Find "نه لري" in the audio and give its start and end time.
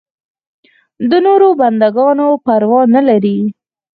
2.95-3.37